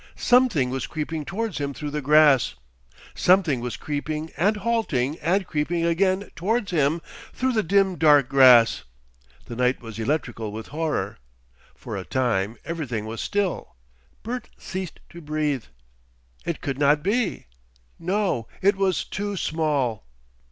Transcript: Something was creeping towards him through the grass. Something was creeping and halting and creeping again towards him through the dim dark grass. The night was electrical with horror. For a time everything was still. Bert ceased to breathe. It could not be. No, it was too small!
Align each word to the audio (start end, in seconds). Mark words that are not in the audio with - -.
Something 0.15 0.71
was 0.71 0.87
creeping 0.87 1.25
towards 1.25 1.59
him 1.59 1.75
through 1.75 1.91
the 1.91 2.01
grass. 2.01 2.55
Something 3.13 3.59
was 3.59 3.77
creeping 3.77 4.31
and 4.35 4.57
halting 4.57 5.19
and 5.19 5.45
creeping 5.45 5.85
again 5.85 6.31
towards 6.35 6.71
him 6.71 7.01
through 7.33 7.51
the 7.53 7.61
dim 7.61 7.97
dark 7.97 8.27
grass. 8.27 8.83
The 9.45 9.55
night 9.55 9.79
was 9.79 9.99
electrical 9.99 10.51
with 10.51 10.69
horror. 10.69 11.19
For 11.75 11.95
a 11.95 12.03
time 12.03 12.57
everything 12.65 13.05
was 13.05 13.21
still. 13.21 13.75
Bert 14.23 14.49
ceased 14.57 14.99
to 15.11 15.21
breathe. 15.21 15.65
It 16.47 16.61
could 16.61 16.79
not 16.79 17.03
be. 17.03 17.45
No, 17.99 18.47
it 18.59 18.77
was 18.77 19.03
too 19.05 19.37
small! 19.37 20.07